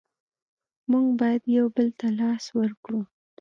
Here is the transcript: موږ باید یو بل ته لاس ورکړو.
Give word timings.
موږ 0.91 1.07
باید 1.19 1.43
یو 1.57 1.65
بل 1.75 1.87
ته 1.99 2.07
لاس 2.19 2.43
ورکړو. 2.59 3.01